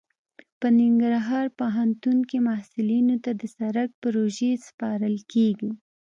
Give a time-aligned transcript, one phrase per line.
[0.59, 5.71] په ننګرهار پوهنتون کې محصلینو ته د سرک پروژې سپارل کیږي